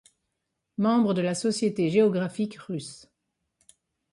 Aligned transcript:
Membre 0.79 1.13
de 1.13 1.21
la 1.21 1.35
Société 1.35 1.91
géographique 1.91 2.55
russe. 2.59 3.05